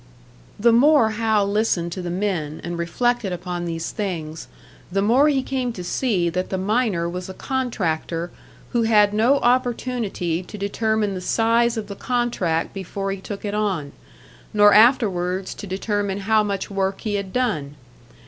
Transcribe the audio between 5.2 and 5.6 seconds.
he